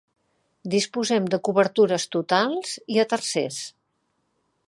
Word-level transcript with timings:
Disposem 0.75 1.27
de 1.33 1.39
cobertures 1.49 2.07
totals 2.17 2.73
i 2.97 2.99
a 3.05 3.07
tercers. 3.13 3.61